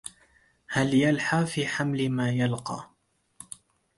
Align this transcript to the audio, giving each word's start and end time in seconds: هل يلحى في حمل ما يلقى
هل 0.67 0.93
يلحى 0.93 1.45
في 1.45 1.67
حمل 1.67 2.09
ما 2.09 2.29
يلقى 2.29 2.89